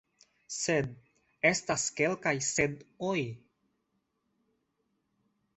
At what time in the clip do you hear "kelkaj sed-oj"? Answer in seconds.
2.01-3.21